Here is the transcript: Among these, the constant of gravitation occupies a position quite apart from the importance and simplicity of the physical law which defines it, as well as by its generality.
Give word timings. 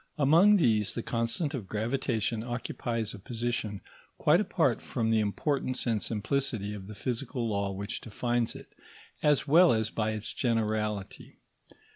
Among 0.17 0.57
these, 0.57 0.95
the 0.95 1.03
constant 1.03 1.53
of 1.53 1.67
gravitation 1.67 2.41
occupies 2.43 3.13
a 3.13 3.19
position 3.19 3.81
quite 4.17 4.39
apart 4.41 4.81
from 4.81 5.11
the 5.11 5.19
importance 5.19 5.85
and 5.85 6.01
simplicity 6.01 6.73
of 6.73 6.87
the 6.87 6.95
physical 6.95 7.47
law 7.47 7.71
which 7.71 8.01
defines 8.01 8.55
it, 8.55 8.73
as 9.21 9.47
well 9.47 9.71
as 9.71 9.91
by 9.91 10.13
its 10.13 10.33
generality. 10.33 11.37